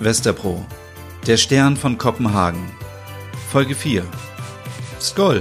Westerpro. 0.00 0.66
Der 1.24 1.36
Stern 1.36 1.76
von 1.76 1.96
Kopenhagen. 1.98 2.68
Folge 3.50 3.76
4. 3.76 4.04
Skoll. 5.00 5.40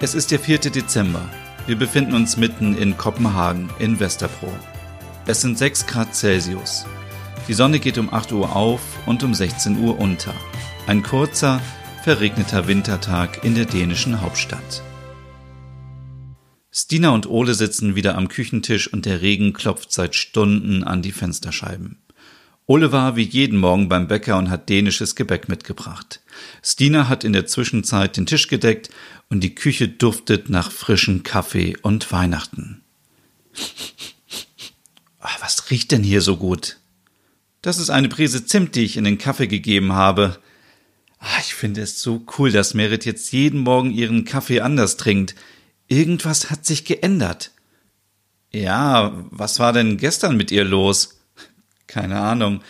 Es 0.00 0.14
ist 0.14 0.30
der 0.30 0.40
4. 0.40 0.58
Dezember. 0.58 1.28
Wir 1.66 1.76
befinden 1.76 2.14
uns 2.14 2.38
mitten 2.38 2.78
in 2.78 2.96
Kopenhagen 2.96 3.68
in 3.78 4.00
Westerpro. 4.00 4.50
Es 5.26 5.42
sind 5.42 5.58
6 5.58 5.86
Grad 5.86 6.14
Celsius. 6.14 6.86
Die 7.46 7.52
Sonne 7.52 7.78
geht 7.78 7.98
um 7.98 8.12
8 8.12 8.32
Uhr 8.32 8.56
auf 8.56 8.80
und 9.04 9.22
um 9.22 9.34
16 9.34 9.78
Uhr 9.78 9.98
unter. 9.98 10.34
Ein 10.86 11.02
kurzer, 11.02 11.60
verregneter 12.04 12.66
Wintertag 12.66 13.44
in 13.44 13.54
der 13.54 13.66
dänischen 13.66 14.22
Hauptstadt. 14.22 14.82
Stina 16.72 17.10
und 17.10 17.28
Ole 17.28 17.52
sitzen 17.52 17.96
wieder 17.96 18.16
am 18.16 18.28
Küchentisch 18.28 18.90
und 18.90 19.04
der 19.04 19.20
Regen 19.20 19.52
klopft 19.52 19.92
seit 19.92 20.14
Stunden 20.14 20.84
an 20.84 21.02
die 21.02 21.12
Fensterscheiben. 21.12 21.98
Ole 22.70 22.92
war 22.92 23.16
wie 23.16 23.24
jeden 23.24 23.58
Morgen 23.58 23.88
beim 23.88 24.06
Bäcker 24.06 24.38
und 24.38 24.48
hat 24.48 24.68
dänisches 24.68 25.16
Gebäck 25.16 25.48
mitgebracht. 25.48 26.20
Stina 26.62 27.08
hat 27.08 27.24
in 27.24 27.32
der 27.32 27.44
Zwischenzeit 27.46 28.16
den 28.16 28.26
Tisch 28.26 28.46
gedeckt 28.46 28.90
und 29.28 29.40
die 29.40 29.56
Küche 29.56 29.88
duftet 29.88 30.50
nach 30.50 30.70
frischem 30.70 31.24
Kaffee 31.24 31.76
und 31.82 32.12
Weihnachten. 32.12 32.82
Ach, 35.18 35.36
was 35.42 35.68
riecht 35.72 35.90
denn 35.90 36.04
hier 36.04 36.20
so 36.20 36.36
gut? 36.36 36.76
Das 37.60 37.78
ist 37.78 37.90
eine 37.90 38.08
Prise 38.08 38.46
Zimt, 38.46 38.76
die 38.76 38.84
ich 38.84 38.96
in 38.96 39.02
den 39.02 39.18
Kaffee 39.18 39.48
gegeben 39.48 39.94
habe. 39.94 40.38
Ach, 41.18 41.40
ich 41.40 41.54
finde 41.54 41.80
es 41.80 42.00
so 42.00 42.24
cool, 42.38 42.52
dass 42.52 42.74
Merit 42.74 43.04
jetzt 43.04 43.32
jeden 43.32 43.58
Morgen 43.58 43.90
ihren 43.90 44.24
Kaffee 44.24 44.60
anders 44.60 44.96
trinkt. 44.96 45.34
Irgendwas 45.88 46.50
hat 46.50 46.64
sich 46.64 46.84
geändert. 46.84 47.50
Ja, 48.52 49.26
was 49.32 49.58
war 49.58 49.72
denn 49.72 49.96
gestern 49.96 50.36
mit 50.36 50.52
ihr 50.52 50.62
los? 50.62 51.19
Keine 51.90 52.20
Ahnung. 52.20 52.60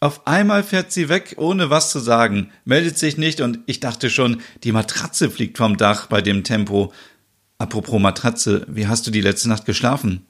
Auf 0.00 0.26
einmal 0.26 0.62
fährt 0.62 0.90
sie 0.90 1.10
weg, 1.10 1.34
ohne 1.36 1.68
was 1.68 1.90
zu 1.90 1.98
sagen, 1.98 2.50
meldet 2.64 2.96
sich 2.96 3.18
nicht 3.18 3.42
und 3.42 3.58
ich 3.66 3.78
dachte 3.78 4.08
schon, 4.08 4.40
die 4.64 4.72
Matratze 4.72 5.30
fliegt 5.30 5.58
vom 5.58 5.76
Dach 5.76 6.06
bei 6.06 6.22
dem 6.22 6.44
Tempo. 6.44 6.90
Apropos 7.58 8.00
Matratze, 8.00 8.64
wie 8.66 8.86
hast 8.86 9.06
du 9.06 9.10
die 9.10 9.20
letzte 9.20 9.50
Nacht 9.50 9.66
geschlafen? 9.66 10.24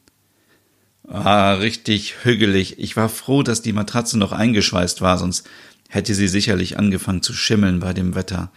Ah, 1.07 1.53
richtig 1.55 2.25
hügelig. 2.25 2.81
Ich 2.81 2.97
war 2.97 3.09
froh, 3.09 3.45
dass 3.45 3.63
die 3.63 3.73
Matratze 3.73 4.19
noch 4.19 4.33
eingeschweißt 4.33 5.01
war, 5.01 5.17
sonst 5.17 5.47
hätte 5.89 6.13
sie 6.13 6.29
sicherlich 6.29 6.77
angefangen 6.77 7.23
zu 7.23 7.35
schimmeln 7.35 7.79
bei 7.79 7.93
dem 7.93 8.17
Wetter. 8.17 8.51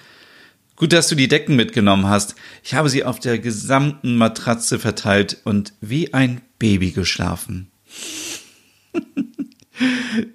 Gut, 0.75 0.91
dass 0.91 1.07
du 1.07 1.13
die 1.13 1.27
Decken 1.27 1.55
mitgenommen 1.55 2.07
hast. 2.07 2.33
Ich 2.63 2.73
habe 2.73 2.89
sie 2.89 3.03
auf 3.03 3.19
der 3.19 3.37
gesamten 3.37 4.15
Matratze 4.15 4.79
verteilt 4.79 5.37
und 5.43 5.73
wie 5.81 6.15
ein 6.15 6.41
Baby 6.57 6.91
geschlafen. 6.93 7.69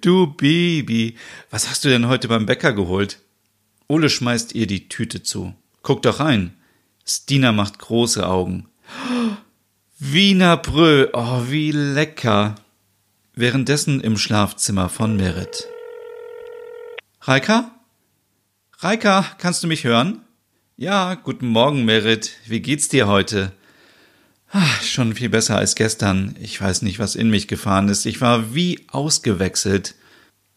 Du 0.01 0.27
Baby, 0.27 1.15
was 1.49 1.69
hast 1.69 1.83
du 1.83 1.89
denn 1.89 2.07
heute 2.07 2.27
beim 2.27 2.45
Bäcker 2.45 2.73
geholt? 2.73 3.19
Ole 3.87 4.09
schmeißt 4.09 4.55
ihr 4.55 4.67
die 4.67 4.87
Tüte 4.87 5.23
zu. 5.23 5.53
Guck 5.81 6.01
doch 6.03 6.19
rein. 6.19 6.53
Stina 7.05 7.51
macht 7.51 7.79
große 7.79 8.25
Augen. 8.25 8.67
Wiener 9.99 10.57
Brö, 10.57 11.09
oh, 11.13 11.43
wie 11.49 11.71
lecker. 11.71 12.55
Währenddessen 13.35 13.99
im 13.99 14.17
Schlafzimmer 14.17 14.89
von 14.89 15.17
Merit. 15.17 15.67
Reika? 17.21 17.71
Reika, 18.79 19.25
kannst 19.37 19.63
du 19.63 19.67
mich 19.67 19.83
hören? 19.83 20.21
Ja, 20.77 21.15
guten 21.15 21.47
Morgen, 21.47 21.85
Merit. 21.85 22.37
Wie 22.45 22.61
geht's 22.61 22.89
dir 22.89 23.07
heute? 23.07 23.51
Ach, 24.55 24.83
schon 24.83 25.15
viel 25.15 25.29
besser 25.29 25.57
als 25.57 25.73
gestern. 25.73 26.35
Ich 26.39 26.61
weiß 26.61 26.83
nicht, 26.83 26.99
was 26.99 27.15
in 27.15 27.31
mich 27.31 27.47
gefahren 27.47 27.89
ist. 27.89 28.05
Ich 28.05 28.21
war 28.21 28.53
wie 28.53 28.85
ausgewechselt. 28.87 29.95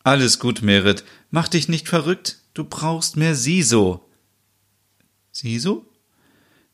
Alles 0.04 0.38
gut, 0.38 0.60
Merit. 0.60 1.02
Mach 1.30 1.48
dich 1.48 1.68
nicht 1.68 1.88
verrückt. 1.88 2.36
Du 2.52 2.64
brauchst 2.64 3.16
mehr 3.16 3.34
Siso. 3.34 4.06
Siso? 5.32 5.86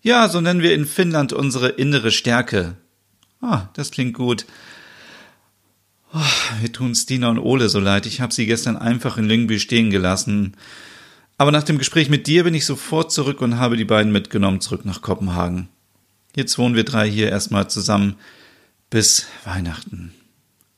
Ja, 0.01 0.29
so 0.29 0.41
nennen 0.41 0.63
wir 0.63 0.74
in 0.74 0.85
Finnland 0.85 1.33
unsere 1.33 1.69
innere 1.69 2.11
Stärke. 2.11 2.77
Ah, 3.41 3.69
das 3.75 3.92
klingt 3.92 4.14
gut. 4.14 4.45
Oh, 6.13 6.19
wir 6.61 6.73
tun 6.73 6.92
Stina 6.96 7.29
und 7.29 7.39
Ole 7.39 7.69
so 7.69 7.79
leid. 7.79 8.07
Ich 8.07 8.20
habe 8.20 8.35
sie 8.35 8.46
gestern 8.46 8.77
einfach 8.77 9.17
in 9.17 9.27
Lyngby 9.27 9.61
stehen 9.61 9.91
gelassen. 9.91 10.57
Aber 11.39 11.52
nach 11.52 11.63
dem 11.63 11.79
Gespräch 11.79 12.11
mit 12.11 12.27
dir 12.27 12.42
bin 12.42 12.55
ich 12.55 12.67
sofort 12.67 13.13
zurück 13.13 13.41
und 13.42 13.58
habe 13.58 13.77
die 13.77 13.85
beiden 13.85 14.11
mitgenommen 14.11 14.61
zurück 14.61 14.85
nach 14.85 15.02
Kopenhagen. 15.02 15.69
Jetzt 16.35 16.59
wohnen 16.59 16.75
wir 16.75 16.85
drei 16.85 17.09
hier 17.11 17.29
erstmal 17.29 17.69
zusammen 17.69 18.17
bis 18.91 19.27
Weihnachten. 19.45 20.15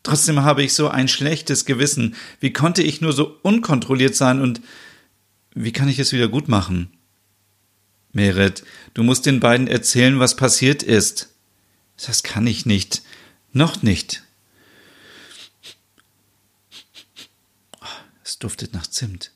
Trotzdem 0.02 0.42
habe 0.42 0.62
ich 0.62 0.74
so 0.74 0.88
ein 0.88 1.08
schlechtes 1.08 1.64
Gewissen. 1.64 2.14
Wie 2.40 2.52
konnte 2.52 2.82
ich 2.82 3.00
nur 3.00 3.12
so 3.12 3.38
unkontrolliert 3.42 4.14
sein 4.14 4.40
und 4.40 4.60
wie 5.54 5.72
kann 5.72 5.88
ich 5.88 5.98
es 5.98 6.12
wieder 6.12 6.28
gut 6.28 6.48
machen? 6.48 6.92
Meret, 8.12 8.64
du 8.92 9.02
musst 9.02 9.26
den 9.26 9.40
beiden 9.40 9.66
erzählen, 9.66 10.20
was 10.20 10.36
passiert 10.36 10.82
ist. 10.82 11.30
Das 12.04 12.22
kann 12.22 12.46
ich 12.46 12.66
nicht. 12.66 13.02
Noch 13.52 13.82
nicht. 13.82 14.22
Es 18.24 18.38
duftet 18.38 18.74
nach 18.74 18.86
Zimt. 18.86 19.30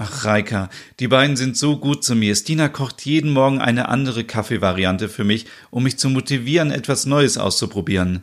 Ach, 0.00 0.24
Reika, 0.24 0.70
die 1.00 1.08
beiden 1.08 1.36
sind 1.36 1.56
so 1.56 1.76
gut 1.76 2.04
zu 2.04 2.14
mir. 2.14 2.36
Stina 2.36 2.68
kocht 2.68 3.04
jeden 3.04 3.32
Morgen 3.32 3.60
eine 3.60 3.88
andere 3.88 4.22
Kaffeevariante 4.22 5.08
für 5.08 5.24
mich, 5.24 5.46
um 5.70 5.82
mich 5.82 5.98
zu 5.98 6.08
motivieren, 6.08 6.70
etwas 6.70 7.04
Neues 7.04 7.36
auszuprobieren. 7.36 8.22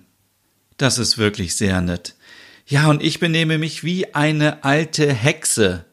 Das 0.78 0.97
ist 0.97 1.18
wirklich 1.18 1.58
sehr 1.58 1.81
nett. 1.81 2.16
Ja, 2.66 2.88
und 2.88 3.03
ich 3.03 3.19
benehme 3.19 3.58
mich 3.58 3.84
wie 3.84 4.16
eine 4.16 4.64
alte 4.64 5.14
Hexe. 5.14 5.84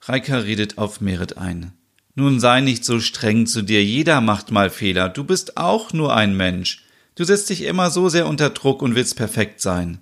Reika 0.00 0.38
redet 0.38 0.78
auf 0.78 1.02
Merit 1.02 1.36
ein. 1.36 1.72
Nun 2.14 2.40
sei 2.40 2.62
nicht 2.62 2.86
so 2.86 3.00
streng 3.00 3.46
zu 3.46 3.60
dir, 3.60 3.84
jeder 3.84 4.22
macht 4.22 4.50
mal 4.50 4.70
Fehler, 4.70 5.10
du 5.10 5.24
bist 5.24 5.58
auch 5.58 5.92
nur 5.92 6.16
ein 6.16 6.34
Mensch. 6.34 6.84
Du 7.16 7.24
setzt 7.24 7.50
dich 7.50 7.64
immer 7.64 7.90
so 7.90 8.08
sehr 8.08 8.26
unter 8.26 8.48
Druck 8.48 8.80
und 8.80 8.94
willst 8.94 9.16
perfekt 9.16 9.60
sein. 9.60 9.98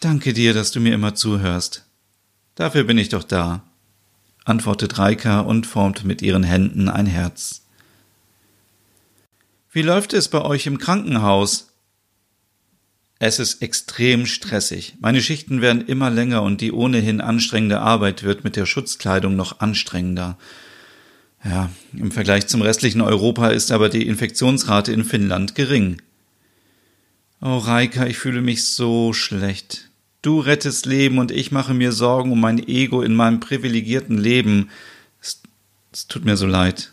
Danke 0.00 0.34
dir, 0.34 0.52
dass 0.52 0.70
du 0.70 0.80
mir 0.80 0.92
immer 0.92 1.14
zuhörst. 1.14 1.89
Dafür 2.60 2.84
bin 2.84 2.98
ich 2.98 3.08
doch 3.08 3.24
da, 3.24 3.62
antwortet 4.44 4.98
Reika 4.98 5.40
und 5.40 5.66
formt 5.66 6.04
mit 6.04 6.20
ihren 6.20 6.42
Händen 6.42 6.90
ein 6.90 7.06
Herz. 7.06 7.62
Wie 9.72 9.80
läuft 9.80 10.12
es 10.12 10.28
bei 10.28 10.42
euch 10.42 10.66
im 10.66 10.76
Krankenhaus? 10.76 11.72
Es 13.18 13.38
ist 13.38 13.62
extrem 13.62 14.26
stressig. 14.26 14.96
Meine 15.00 15.22
Schichten 15.22 15.62
werden 15.62 15.86
immer 15.86 16.10
länger 16.10 16.42
und 16.42 16.60
die 16.60 16.70
ohnehin 16.70 17.22
anstrengende 17.22 17.80
Arbeit 17.80 18.24
wird 18.24 18.44
mit 18.44 18.56
der 18.56 18.66
Schutzkleidung 18.66 19.36
noch 19.36 19.60
anstrengender. 19.60 20.36
Ja, 21.42 21.70
im 21.94 22.10
Vergleich 22.10 22.46
zum 22.46 22.60
restlichen 22.60 23.00
Europa 23.00 23.48
ist 23.48 23.72
aber 23.72 23.88
die 23.88 24.06
Infektionsrate 24.06 24.92
in 24.92 25.04
Finnland 25.04 25.54
gering. 25.54 26.02
Oh, 27.40 27.56
Reika, 27.56 28.04
ich 28.04 28.18
fühle 28.18 28.42
mich 28.42 28.66
so 28.66 29.14
schlecht. 29.14 29.89
Du 30.22 30.40
rettest 30.40 30.86
Leben 30.86 31.18
und 31.18 31.30
ich 31.30 31.50
mache 31.50 31.72
mir 31.72 31.92
Sorgen 31.92 32.32
um 32.32 32.40
mein 32.40 32.58
Ego 32.66 33.02
in 33.02 33.14
meinem 33.14 33.40
privilegierten 33.40 34.18
Leben. 34.18 34.70
Es, 35.20 35.42
es 35.92 36.06
tut 36.08 36.24
mir 36.24 36.36
so 36.36 36.46
leid. 36.46 36.92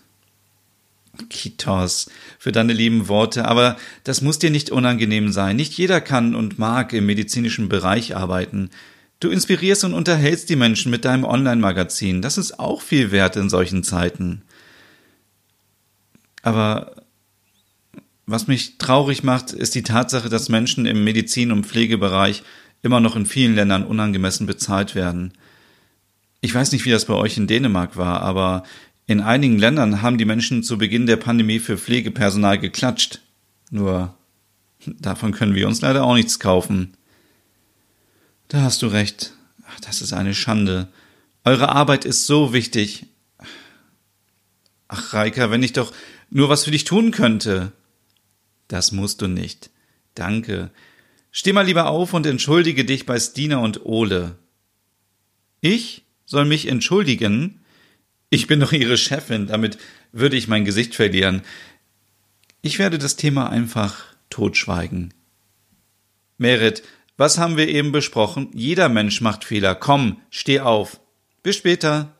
Kitos, 1.29 2.09
für 2.37 2.51
deine 2.51 2.73
lieben 2.73 3.07
Worte, 3.07 3.45
aber 3.45 3.77
das 4.03 4.21
muss 4.21 4.39
dir 4.39 4.51
nicht 4.51 4.69
unangenehm 4.69 5.31
sein. 5.31 5.55
Nicht 5.55 5.73
jeder 5.73 5.99
kann 5.99 6.35
und 6.35 6.59
mag 6.59 6.93
im 6.93 7.05
medizinischen 7.05 7.69
Bereich 7.69 8.15
arbeiten. 8.15 8.69
Du 9.19 9.29
inspirierst 9.29 9.83
und 9.83 9.93
unterhältst 9.93 10.49
die 10.49 10.55
Menschen 10.55 10.91
mit 10.91 11.03
deinem 11.03 11.23
Online-Magazin. 11.23 12.21
Das 12.21 12.37
ist 12.37 12.59
auch 12.59 12.81
viel 12.81 13.11
wert 13.11 13.35
in 13.35 13.49
solchen 13.49 13.83
Zeiten. 13.83 14.43
Aber 16.43 16.95
was 18.27 18.47
mich 18.47 18.77
traurig 18.77 19.23
macht, 19.23 19.53
ist 19.53 19.73
die 19.73 19.83
Tatsache, 19.83 20.29
dass 20.29 20.49
Menschen 20.49 20.85
im 20.85 21.03
Medizin- 21.03 21.51
und 21.51 21.65
Pflegebereich 21.65 22.43
immer 22.81 22.99
noch 22.99 23.15
in 23.15 23.25
vielen 23.25 23.55
Ländern 23.55 23.85
unangemessen 23.85 24.47
bezahlt 24.47 24.95
werden. 24.95 25.33
Ich 26.41 26.53
weiß 26.53 26.71
nicht, 26.71 26.85
wie 26.85 26.91
das 26.91 27.05
bei 27.05 27.13
euch 27.13 27.37
in 27.37 27.47
Dänemark 27.47 27.97
war, 27.97 28.21
aber 28.21 28.63
in 29.07 29.21
einigen 29.21 29.57
Ländern 29.57 30.01
haben 30.01 30.17
die 30.17 30.25
Menschen 30.25 30.63
zu 30.63 30.77
Beginn 30.77 31.07
der 31.07 31.17
Pandemie 31.17 31.59
für 31.59 31.77
Pflegepersonal 31.77 32.59
geklatscht. 32.59 33.21
Nur 33.71 34.15
davon 34.85 35.31
können 35.31 35.55
wir 35.55 35.67
uns 35.67 35.81
leider 35.81 36.03
auch 36.03 36.13
nichts 36.13 36.39
kaufen. 36.39 36.95
Da 38.49 38.61
hast 38.61 38.81
du 38.81 38.87
recht. 38.87 39.33
Ach, 39.67 39.79
das 39.79 40.01
ist 40.01 40.13
eine 40.13 40.33
Schande. 40.33 40.87
Eure 41.43 41.69
Arbeit 41.69 42.05
ist 42.05 42.27
so 42.27 42.53
wichtig. 42.53 43.05
Ach, 44.87 45.13
Reika, 45.13 45.51
wenn 45.51 45.63
ich 45.63 45.73
doch 45.73 45.91
nur 46.29 46.49
was 46.49 46.65
für 46.65 46.71
dich 46.71 46.83
tun 46.83 47.11
könnte. 47.11 47.71
Das 48.67 48.91
musst 48.91 49.21
du 49.21 49.27
nicht. 49.27 49.69
Danke. 50.15 50.71
Steh 51.31 51.53
mal 51.53 51.65
lieber 51.65 51.89
auf 51.89 52.13
und 52.13 52.25
entschuldige 52.25 52.85
dich 52.85 53.05
bei 53.05 53.19
Stina 53.19 53.57
und 53.57 53.85
Ole. 53.85 54.37
Ich 55.61 56.03
soll 56.25 56.45
mich 56.45 56.67
entschuldigen? 56.67 57.61
Ich 58.29 58.47
bin 58.47 58.59
doch 58.59 58.73
ihre 58.73 58.97
Chefin, 58.97 59.47
damit 59.47 59.77
würde 60.11 60.35
ich 60.35 60.47
mein 60.47 60.65
Gesicht 60.65 60.95
verlieren. 60.95 61.41
Ich 62.61 62.79
werde 62.79 62.97
das 62.97 63.15
Thema 63.15 63.49
einfach 63.49 64.05
totschweigen. 64.29 65.13
Merit, 66.37 66.83
Was 67.19 67.39
haben 67.39 67.57
wir 67.57 67.67
eben 67.67 67.91
besprochen? 67.91 68.49
Jeder 68.53 68.89
Mensch 68.89 69.21
macht 69.21 69.43
Fehler. 69.43 69.73
Komm, 69.73 70.21
steh 70.29 70.59
auf. 70.59 70.99
Bis 71.41 71.55
später. 71.55 72.15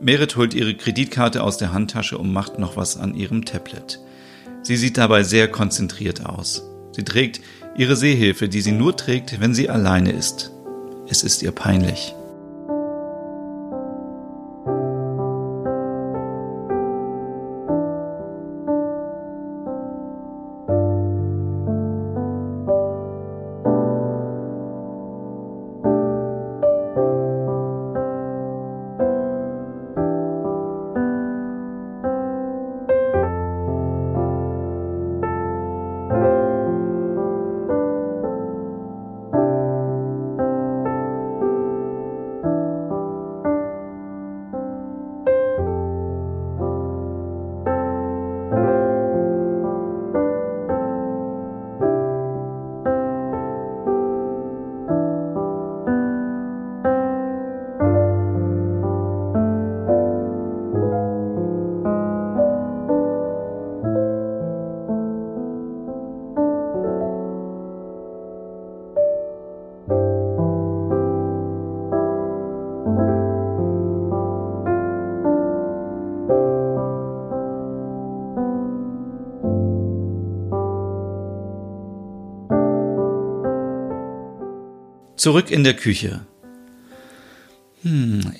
Merit 0.00 0.36
holt 0.36 0.52
ihre 0.52 0.76
Kreditkarte 0.76 1.42
aus 1.42 1.56
der 1.56 1.72
Handtasche 1.72 2.18
und 2.18 2.32
macht 2.32 2.58
noch 2.58 2.76
was 2.76 2.98
an 2.98 3.14
ihrem 3.14 3.46
Tablet. 3.46 3.98
Sie 4.62 4.76
sieht 4.76 4.98
dabei 4.98 5.22
sehr 5.22 5.48
konzentriert 5.48 6.26
aus. 6.26 6.64
Sie 6.96 7.04
trägt 7.04 7.42
ihre 7.76 7.94
Sehhilfe, 7.94 8.48
die 8.48 8.62
sie 8.62 8.72
nur 8.72 8.96
trägt, 8.96 9.38
wenn 9.38 9.54
sie 9.54 9.68
alleine 9.68 10.12
ist. 10.12 10.50
Es 11.08 11.22
ist 11.22 11.42
ihr 11.42 11.52
peinlich. 11.52 12.15
Zurück 85.26 85.50
in 85.50 85.64
der 85.64 85.74
Küche. 85.74 86.24
Hm, 87.82 88.32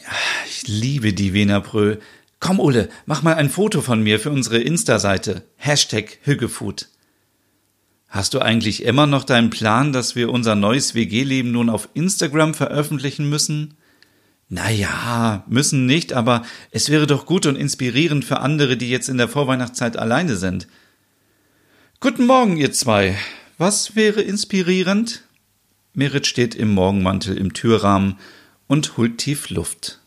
ich 0.48 0.68
liebe 0.68 1.12
die 1.12 1.32
Wiener 1.32 1.60
Brö. 1.60 1.96
Komm, 2.38 2.60
Ulle, 2.60 2.88
mach 3.06 3.24
mal 3.24 3.34
ein 3.34 3.50
Foto 3.50 3.80
von 3.80 4.04
mir 4.04 4.20
für 4.20 4.30
unsere 4.30 4.58
Insta-Seite. 4.58 5.42
Hashtag 5.56 6.18
Hüggefood. 6.22 6.86
Hast 8.06 8.34
du 8.34 8.38
eigentlich 8.38 8.84
immer 8.84 9.08
noch 9.08 9.24
deinen 9.24 9.50
Plan, 9.50 9.92
dass 9.92 10.14
wir 10.14 10.30
unser 10.30 10.54
neues 10.54 10.94
WG-Leben 10.94 11.50
nun 11.50 11.70
auf 11.70 11.88
Instagram 11.94 12.54
veröffentlichen 12.54 13.28
müssen? 13.28 13.74
Naja, 14.48 15.44
müssen 15.48 15.86
nicht, 15.86 16.12
aber 16.12 16.44
es 16.70 16.88
wäre 16.88 17.08
doch 17.08 17.26
gut 17.26 17.46
und 17.46 17.56
inspirierend 17.56 18.24
für 18.24 18.38
andere, 18.38 18.76
die 18.76 18.90
jetzt 18.90 19.08
in 19.08 19.18
der 19.18 19.26
Vorweihnachtszeit 19.26 19.96
alleine 19.96 20.36
sind. 20.36 20.68
Guten 21.98 22.26
Morgen, 22.26 22.56
ihr 22.56 22.70
zwei. 22.70 23.18
Was 23.58 23.96
wäre 23.96 24.22
inspirierend? 24.22 25.25
Merit 25.96 26.26
steht 26.26 26.54
im 26.54 26.74
Morgenmantel 26.74 27.38
im 27.38 27.54
Türrahmen 27.54 28.18
und 28.66 28.98
holt 28.98 29.16
tief 29.16 29.48
Luft. 29.48 29.98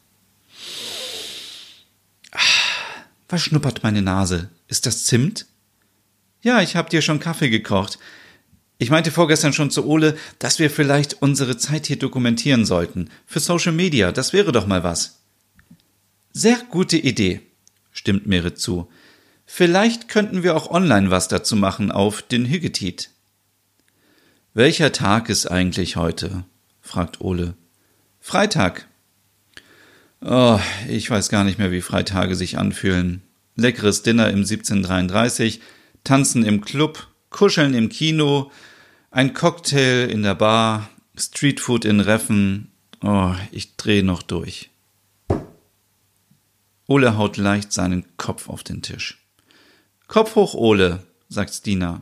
Was 3.28 3.42
schnuppert 3.42 3.82
meine 3.82 4.04
Nase? 4.04 4.50
Ist 4.68 4.86
das 4.86 5.06
Zimt? 5.06 5.48
Ja, 6.42 6.62
ich 6.62 6.76
hab 6.76 6.92
dir 6.92 7.02
schon 7.02 7.20
Kaffee 7.20 7.50
gekocht. 7.50 7.98
Ich 8.78 8.92
meinte 8.92 9.10
vorgestern 9.10 9.52
schon 9.52 9.72
zu 9.72 9.88
Ole, 9.88 10.16
dass 10.38 10.60
wir 10.60 10.70
vielleicht 10.70 11.24
unsere 11.24 11.58
Zeit 11.58 11.88
hier 11.88 11.98
dokumentieren 11.98 12.66
sollten. 12.66 13.10
Für 13.26 13.40
Social 13.40 13.74
Media, 13.74 14.12
das 14.12 14.32
wäre 14.32 14.52
doch 14.52 14.68
mal 14.68 14.84
was. 14.84 15.24
Sehr 16.32 16.60
gute 16.70 16.98
Idee, 16.98 17.42
stimmt 17.92 18.28
Merit 18.28 18.60
zu. 18.60 18.92
Vielleicht 19.48 20.08
könnten 20.08 20.44
wir 20.44 20.56
auch 20.56 20.70
online 20.70 21.10
was 21.10 21.28
dazu 21.30 21.56
machen 21.56 21.92
auf 21.92 22.22
den 22.22 22.46
Hüggetit. 22.46 23.10
Welcher 24.60 24.92
Tag 24.92 25.30
ist 25.30 25.46
eigentlich 25.46 25.96
heute? 25.96 26.44
fragt 26.82 27.22
Ole. 27.22 27.54
Freitag. 28.20 28.90
Oh, 30.20 30.60
ich 30.90 31.10
weiß 31.10 31.30
gar 31.30 31.46
nicht 31.46 31.60
mehr, 31.60 31.72
wie 31.72 31.80
Freitage 31.80 32.36
sich 32.36 32.58
anfühlen. 32.58 33.22
Leckeres 33.56 34.04
Dinner 34.04 34.28
im 34.28 34.40
1733, 34.40 35.62
Tanzen 36.04 36.44
im 36.44 36.60
Club, 36.60 37.08
Kuscheln 37.30 37.74
im 37.74 37.88
Kino, 37.88 38.52
ein 39.12 39.34
Cocktail 39.34 40.10
in 40.10 40.24
der 40.24 40.36
Bar, 40.36 40.90
Streetfood 41.18 41.86
in 41.86 42.02
Reffen. 42.02 42.70
Oh, 43.02 43.34
ich 43.52 43.78
dreh 43.78 44.02
noch 44.02 44.24
durch. 44.24 44.72
Ole 46.86 47.16
haut 47.16 47.38
leicht 47.38 47.72
seinen 47.72 48.04
Kopf 48.18 48.50
auf 48.50 48.66
den 48.66 48.82
Tisch. 48.82 49.26
Kopf 50.10 50.36
hoch, 50.36 50.54
Ole, 50.54 51.02
sagt 51.30 51.54
Stina. 51.54 52.02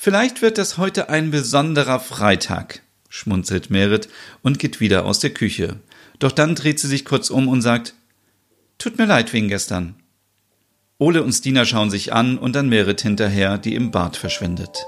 Vielleicht 0.00 0.42
wird 0.42 0.58
es 0.58 0.78
heute 0.78 1.08
ein 1.08 1.32
besonderer 1.32 1.98
Freitag, 1.98 2.82
schmunzelt 3.08 3.68
Merit 3.68 4.08
und 4.44 4.60
geht 4.60 4.78
wieder 4.78 5.04
aus 5.04 5.18
der 5.18 5.30
Küche. 5.30 5.80
Doch 6.20 6.30
dann 6.30 6.54
dreht 6.54 6.78
sie 6.78 6.86
sich 6.86 7.04
kurz 7.04 7.30
um 7.30 7.48
und 7.48 7.62
sagt, 7.62 7.94
Tut 8.78 8.96
mir 8.96 9.06
leid 9.06 9.32
wegen 9.32 9.48
gestern. 9.48 9.96
Ole 10.98 11.24
und 11.24 11.32
Stina 11.32 11.64
schauen 11.64 11.90
sich 11.90 12.12
an 12.12 12.38
und 12.38 12.54
dann 12.54 12.68
Merit 12.68 13.00
hinterher, 13.00 13.58
die 13.58 13.74
im 13.74 13.90
Bad 13.90 14.16
verschwindet. 14.16 14.86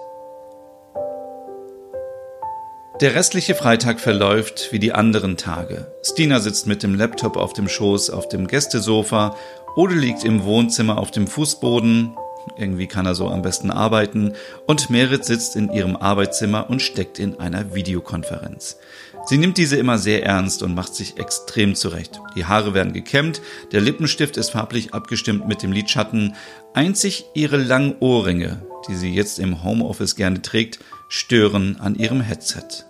Der 3.00 3.16
restliche 3.16 3.56
Freitag 3.56 3.98
verläuft 3.98 4.68
wie 4.70 4.78
die 4.78 4.92
anderen 4.92 5.36
Tage. 5.36 5.92
Stina 6.04 6.38
sitzt 6.38 6.68
mit 6.68 6.84
dem 6.84 6.94
Laptop 6.94 7.36
auf 7.36 7.52
dem 7.52 7.68
Schoß 7.68 8.10
auf 8.10 8.28
dem 8.28 8.46
Gästesofa, 8.46 9.36
Ole 9.74 9.96
liegt 9.96 10.22
im 10.22 10.44
Wohnzimmer 10.44 10.98
auf 10.98 11.10
dem 11.10 11.26
Fußboden, 11.26 12.14
irgendwie 12.56 12.86
kann 12.86 13.06
er 13.06 13.14
so 13.14 13.28
am 13.28 13.42
besten 13.42 13.70
arbeiten. 13.70 14.34
Und 14.66 14.90
Merit 14.90 15.24
sitzt 15.24 15.56
in 15.56 15.72
ihrem 15.72 15.96
Arbeitszimmer 15.96 16.68
und 16.68 16.82
steckt 16.82 17.18
in 17.18 17.38
einer 17.38 17.74
Videokonferenz. 17.74 18.76
Sie 19.26 19.38
nimmt 19.38 19.58
diese 19.58 19.76
immer 19.76 19.98
sehr 19.98 20.24
ernst 20.24 20.62
und 20.62 20.74
macht 20.74 20.94
sich 20.94 21.18
extrem 21.18 21.74
zurecht. 21.74 22.20
Die 22.36 22.46
Haare 22.46 22.74
werden 22.74 22.92
gekämmt, 22.92 23.42
der 23.72 23.80
Lippenstift 23.80 24.36
ist 24.36 24.50
farblich 24.50 24.94
abgestimmt 24.94 25.46
mit 25.46 25.62
dem 25.62 25.72
Lidschatten. 25.72 26.34
Einzig 26.74 27.26
ihre 27.34 27.58
langen 27.58 27.96
Ohrringe, 28.00 28.62
die 28.88 28.94
sie 28.94 29.12
jetzt 29.12 29.38
im 29.38 29.62
Homeoffice 29.62 30.16
gerne 30.16 30.42
trägt, 30.42 30.78
stören 31.08 31.78
an 31.80 31.96
ihrem 31.96 32.20
Headset. 32.20 32.84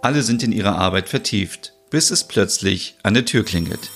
Alle 0.00 0.22
sind 0.22 0.42
in 0.42 0.52
ihrer 0.52 0.78
Arbeit 0.78 1.08
vertieft, 1.08 1.72
bis 1.90 2.10
es 2.10 2.24
plötzlich 2.24 2.96
an 3.02 3.14
der 3.14 3.24
Tür 3.24 3.44
klingelt. 3.44 3.90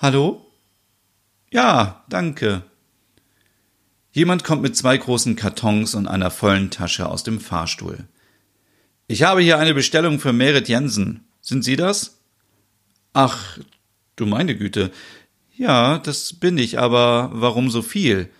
Hallo? 0.00 0.46
Ja, 1.50 2.04
danke. 2.08 2.62
Jemand 4.12 4.44
kommt 4.44 4.62
mit 4.62 4.76
zwei 4.76 4.96
großen 4.96 5.34
Kartons 5.34 5.96
und 5.96 6.06
einer 6.06 6.30
vollen 6.30 6.70
Tasche 6.70 7.08
aus 7.08 7.24
dem 7.24 7.40
Fahrstuhl. 7.40 8.06
Ich 9.08 9.24
habe 9.24 9.40
hier 9.40 9.58
eine 9.58 9.74
Bestellung 9.74 10.20
für 10.20 10.32
Merit 10.32 10.68
Jensen. 10.68 11.24
Sind 11.40 11.64
Sie 11.64 11.74
das? 11.74 12.20
Ach, 13.12 13.58
du 14.14 14.24
meine 14.24 14.56
Güte. 14.56 14.92
Ja, 15.56 15.98
das 15.98 16.32
bin 16.32 16.58
ich, 16.58 16.78
aber 16.78 17.30
warum 17.32 17.68
so 17.68 17.82
viel? 17.82 18.30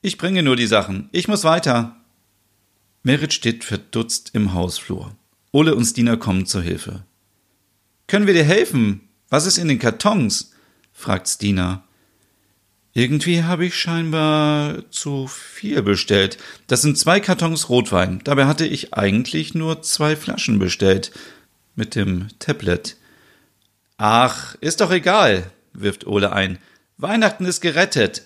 Ich 0.00 0.16
bringe 0.16 0.42
nur 0.42 0.56
die 0.56 0.66
Sachen. 0.66 1.10
Ich 1.12 1.28
muss 1.28 1.44
weiter. 1.44 1.96
Merit 3.02 3.34
steht 3.34 3.64
verdutzt 3.64 4.30
im 4.32 4.54
Hausflur. 4.54 5.14
Ole 5.52 5.74
und 5.74 5.84
Stina 5.84 6.16
kommen 6.16 6.46
zur 6.46 6.62
Hilfe. 6.62 7.04
Können 8.06 8.26
wir 8.26 8.34
dir 8.34 8.44
helfen? 8.44 9.02
Was 9.28 9.44
ist 9.44 9.58
in 9.58 9.68
den 9.68 9.78
Kartons? 9.78 10.52
Fragt 10.96 11.28
Stina. 11.28 11.84
Irgendwie 12.94 13.44
habe 13.44 13.66
ich 13.66 13.76
scheinbar 13.76 14.90
zu 14.90 15.26
viel 15.26 15.82
bestellt. 15.82 16.38
Das 16.66 16.80
sind 16.80 16.96
zwei 16.96 17.20
Kartons 17.20 17.68
Rotwein. 17.68 18.22
Dabei 18.24 18.46
hatte 18.46 18.66
ich 18.66 18.94
eigentlich 18.94 19.54
nur 19.54 19.82
zwei 19.82 20.16
Flaschen 20.16 20.58
bestellt. 20.58 21.12
Mit 21.74 21.94
dem 21.94 22.28
Tablet. 22.38 22.96
Ach, 23.98 24.54
ist 24.62 24.80
doch 24.80 24.90
egal, 24.90 25.50
wirft 25.74 26.06
Ole 26.06 26.32
ein. 26.32 26.58
Weihnachten 26.96 27.44
ist 27.44 27.60
gerettet. 27.60 28.22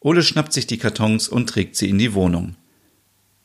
Ole 0.00 0.24
schnappt 0.24 0.52
sich 0.52 0.66
die 0.66 0.78
Kartons 0.78 1.28
und 1.28 1.48
trägt 1.48 1.76
sie 1.76 1.88
in 1.88 1.98
die 1.98 2.14
Wohnung. 2.14 2.56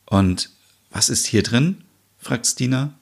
Und 0.06 0.50
was 0.90 1.10
ist 1.10 1.28
hier 1.28 1.44
drin? 1.44 1.84
fragt 2.18 2.48
Stina. 2.48 2.98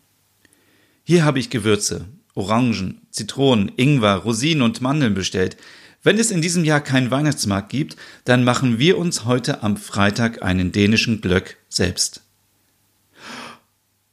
Hier 1.05 1.24
habe 1.24 1.39
ich 1.39 1.50
Gewürze. 1.50 2.10
Orangen, 2.39 3.01
Zitronen, 3.12 3.69
Ingwer, 3.75 4.15
Rosinen 4.15 4.63
und 4.63 4.81
Mandeln 4.81 5.13
bestellt. 5.13 5.58
Wenn 6.01 6.17
es 6.17 6.31
in 6.31 6.41
diesem 6.41 6.63
Jahr 6.63 6.79
keinen 6.79 7.12
Weihnachtsmarkt 7.12 7.69
gibt, 7.69 7.98
dann 8.24 8.46
machen 8.46 8.79
wir 8.79 8.98
uns 8.98 9.25
heute 9.25 9.62
am 9.62 9.75
Freitag 9.75 10.41
einen 10.41 10.72
dänischen 10.72 11.19
Glöck 11.19 11.58
selbst. 11.67 12.22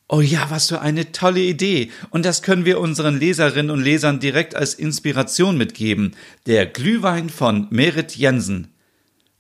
Oh 0.09 0.21
ja, 0.21 0.51
was 0.51 0.69
für 0.69 0.81
eine 0.81 1.13
tolle 1.13 1.41
Idee. 1.41 1.91
Und 2.11 2.25
das 2.25 2.43
können 2.43 2.65
wir 2.65 2.81
unseren 2.81 3.19
Leserinnen 3.19 3.71
und 3.71 3.83
Lesern 3.83 4.19
direkt 4.19 4.57
als 4.57 4.75
Inspiration 4.75 5.57
mitgeben. 5.57 6.17
Der 6.47 6.67
Glühwein 6.67 7.31
von 7.31 7.69
Merit 7.71 8.17
Jensen. 8.17 8.69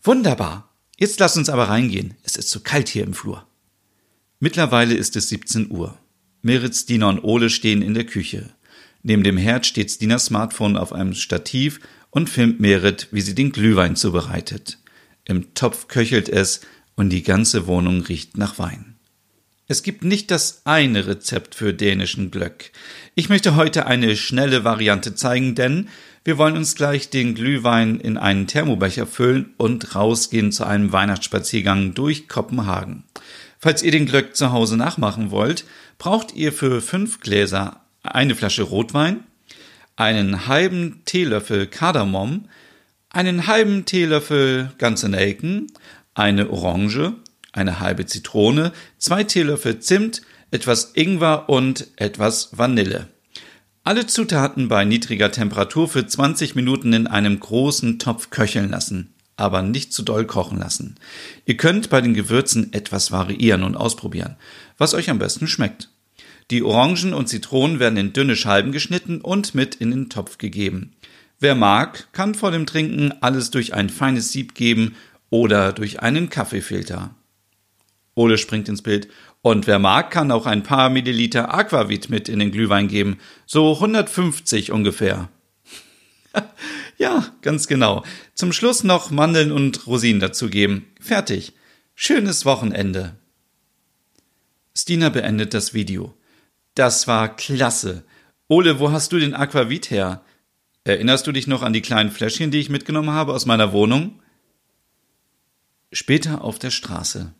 Wunderbar. 0.02 0.72
Jetzt 0.96 1.18
lass 1.18 1.36
uns 1.36 1.48
aber 1.48 1.68
reingehen. 1.68 2.14
Es 2.22 2.36
ist 2.36 2.50
zu 2.50 2.60
kalt 2.60 2.88
hier 2.88 3.04
im 3.04 3.14
Flur. 3.14 3.46
Mittlerweile 4.38 4.94
ist 4.94 5.16
es 5.16 5.28
17 5.28 5.70
Uhr. 5.70 5.98
Merits, 6.42 6.86
Dina 6.86 7.08
und 7.08 7.24
Ole 7.24 7.50
stehen 7.50 7.82
in 7.82 7.94
der 7.94 8.04
Küche. 8.04 8.50
Neben 9.08 9.22
dem 9.22 9.36
Herd 9.36 9.64
steht 9.66 9.88
Stinas 9.92 10.24
Smartphone 10.24 10.76
auf 10.76 10.92
einem 10.92 11.14
Stativ 11.14 11.78
und 12.10 12.28
filmt 12.28 12.58
Merit, 12.58 13.06
wie 13.12 13.20
sie 13.20 13.36
den 13.36 13.52
Glühwein 13.52 13.94
zubereitet. 13.94 14.78
Im 15.24 15.54
Topf 15.54 15.86
köchelt 15.86 16.28
es 16.28 16.62
und 16.96 17.10
die 17.10 17.22
ganze 17.22 17.68
Wohnung 17.68 18.00
riecht 18.00 18.36
nach 18.36 18.58
Wein. 18.58 18.96
Es 19.68 19.84
gibt 19.84 20.02
nicht 20.02 20.32
das 20.32 20.62
eine 20.64 21.06
Rezept 21.06 21.54
für 21.54 21.72
dänischen 21.72 22.32
Glöck. 22.32 22.72
Ich 23.14 23.28
möchte 23.28 23.54
heute 23.54 23.86
eine 23.86 24.16
schnelle 24.16 24.64
Variante 24.64 25.14
zeigen, 25.14 25.54
denn 25.54 25.88
wir 26.24 26.36
wollen 26.36 26.56
uns 26.56 26.74
gleich 26.74 27.08
den 27.08 27.36
Glühwein 27.36 28.00
in 28.00 28.16
einen 28.16 28.48
Thermobecher 28.48 29.06
füllen 29.06 29.54
und 29.56 29.94
rausgehen 29.94 30.50
zu 30.50 30.64
einem 30.66 30.90
Weihnachtsspaziergang 30.90 31.94
durch 31.94 32.26
Kopenhagen. 32.26 33.04
Falls 33.60 33.84
ihr 33.84 33.92
den 33.92 34.06
Glöck 34.06 34.34
zu 34.34 34.50
Hause 34.50 34.76
nachmachen 34.76 35.30
wollt, 35.30 35.64
braucht 35.96 36.34
ihr 36.34 36.52
für 36.52 36.80
fünf 36.80 37.20
Gläser 37.20 37.85
eine 38.14 38.34
Flasche 38.34 38.62
Rotwein, 38.62 39.24
einen 39.96 40.46
halben 40.46 41.02
Teelöffel 41.04 41.66
Kardamom, 41.66 42.48
einen 43.10 43.46
halben 43.46 43.84
Teelöffel 43.84 44.72
ganze 44.78 45.08
Nelken, 45.08 45.68
eine 46.14 46.50
Orange, 46.50 47.14
eine 47.52 47.80
halbe 47.80 48.06
Zitrone, 48.06 48.72
zwei 48.98 49.24
Teelöffel 49.24 49.80
Zimt, 49.80 50.22
etwas 50.50 50.92
Ingwer 50.94 51.48
und 51.48 51.88
etwas 51.96 52.50
Vanille. 52.56 53.08
Alle 53.84 54.06
Zutaten 54.06 54.68
bei 54.68 54.84
niedriger 54.84 55.30
Temperatur 55.30 55.88
für 55.88 56.06
20 56.06 56.54
Minuten 56.54 56.92
in 56.92 57.06
einem 57.06 57.38
großen 57.38 57.98
Topf 57.98 58.30
köcheln 58.30 58.70
lassen, 58.70 59.14
aber 59.36 59.62
nicht 59.62 59.92
zu 59.92 60.02
doll 60.02 60.26
kochen 60.26 60.58
lassen. 60.58 60.96
Ihr 61.44 61.56
könnt 61.56 61.88
bei 61.88 62.00
den 62.00 62.14
Gewürzen 62.14 62.72
etwas 62.72 63.12
variieren 63.12 63.62
und 63.62 63.76
ausprobieren, 63.76 64.36
was 64.76 64.92
euch 64.94 65.08
am 65.08 65.18
besten 65.18 65.46
schmeckt. 65.46 65.88
Die 66.50 66.62
Orangen 66.62 67.12
und 67.12 67.28
Zitronen 67.28 67.80
werden 67.80 67.96
in 67.96 68.12
dünne 68.12 68.36
Scheiben 68.36 68.70
geschnitten 68.70 69.20
und 69.20 69.54
mit 69.54 69.74
in 69.74 69.90
den 69.90 70.08
Topf 70.10 70.38
gegeben. 70.38 70.92
Wer 71.40 71.54
mag, 71.54 72.12
kann 72.12 72.34
vor 72.34 72.50
dem 72.50 72.66
Trinken 72.66 73.12
alles 73.20 73.50
durch 73.50 73.74
ein 73.74 73.90
feines 73.90 74.32
Sieb 74.32 74.54
geben 74.54 74.94
oder 75.28 75.72
durch 75.72 76.00
einen 76.00 76.30
Kaffeefilter. 76.30 77.14
Ole 78.14 78.38
springt 78.38 78.68
ins 78.68 78.82
Bild. 78.82 79.08
Und 79.42 79.66
wer 79.66 79.78
mag, 79.78 80.10
kann 80.10 80.32
auch 80.32 80.46
ein 80.46 80.62
paar 80.62 80.88
Milliliter 80.88 81.52
Aquavit 81.52 82.10
mit 82.10 82.28
in 82.28 82.38
den 82.38 82.50
Glühwein 82.50 82.88
geben. 82.88 83.18
So 83.44 83.74
150 83.74 84.72
ungefähr. 84.72 85.28
ja, 86.96 87.26
ganz 87.42 87.68
genau. 87.68 88.04
Zum 88.34 88.52
Schluss 88.52 88.82
noch 88.82 89.10
Mandeln 89.10 89.52
und 89.52 89.86
Rosinen 89.86 90.20
dazugeben. 90.20 90.86
Fertig. 91.00 91.52
Schönes 91.94 92.44
Wochenende. 92.44 93.16
Stina 94.74 95.10
beendet 95.10 95.54
das 95.54 95.74
Video. 95.74 96.14
Das 96.76 97.08
war 97.08 97.34
klasse. 97.34 98.04
Ole, 98.48 98.78
wo 98.78 98.92
hast 98.92 99.10
du 99.10 99.18
den 99.18 99.34
Aquavit 99.34 99.90
her? 99.90 100.22
Erinnerst 100.84 101.26
du 101.26 101.32
dich 101.32 101.46
noch 101.46 101.62
an 101.62 101.72
die 101.72 101.80
kleinen 101.80 102.10
Fläschchen, 102.10 102.50
die 102.50 102.60
ich 102.60 102.68
mitgenommen 102.68 103.10
habe 103.10 103.32
aus 103.32 103.46
meiner 103.46 103.72
Wohnung? 103.72 104.20
Später 105.90 106.44
auf 106.44 106.58
der 106.58 106.70
Straße. 106.70 107.32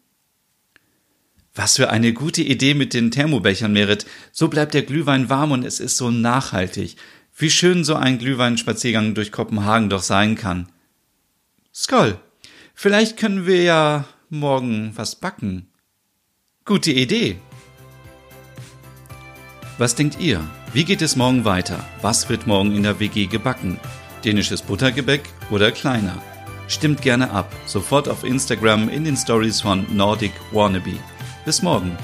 Was 1.54 1.76
für 1.76 1.90
eine 1.90 2.14
gute 2.14 2.42
Idee 2.42 2.72
mit 2.72 2.94
den 2.94 3.10
Thermobechern, 3.10 3.72
Merit. 3.72 4.06
So 4.32 4.48
bleibt 4.48 4.72
der 4.72 4.82
Glühwein 4.82 5.28
warm 5.28 5.52
und 5.52 5.64
es 5.64 5.80
ist 5.80 5.98
so 5.98 6.10
nachhaltig. 6.10 6.96
Wie 7.36 7.50
schön 7.50 7.84
so 7.84 7.94
ein 7.94 8.18
Glühweinspaziergang 8.18 9.14
durch 9.14 9.32
Kopenhagen 9.32 9.90
doch 9.90 10.02
sein 10.02 10.34
kann. 10.34 10.72
Skoll, 11.74 12.18
vielleicht 12.74 13.18
können 13.18 13.46
wir 13.46 13.62
ja 13.62 14.06
morgen 14.30 14.92
was 14.96 15.14
backen. 15.14 15.68
Gute 16.64 16.92
Idee. 16.92 17.38
Was 19.78 19.94
denkt 19.94 20.18
ihr? 20.18 20.40
Wie 20.72 20.84
geht 20.84 21.02
es 21.02 21.16
morgen 21.16 21.44
weiter? 21.44 21.84
Was 22.00 22.30
wird 22.30 22.46
morgen 22.46 22.74
in 22.74 22.82
der 22.82 22.98
WG 22.98 23.26
gebacken? 23.26 23.78
Dänisches 24.24 24.62
Buttergebäck 24.62 25.28
oder 25.50 25.70
kleiner? 25.70 26.16
Stimmt 26.66 27.02
gerne 27.02 27.30
ab, 27.30 27.52
sofort 27.66 28.08
auf 28.08 28.24
Instagram 28.24 28.88
in 28.88 29.04
den 29.04 29.18
Stories 29.18 29.60
von 29.60 29.86
Nordic 29.94 30.32
Wannabe. 30.50 30.98
Bis 31.44 31.60
morgen. 31.60 31.94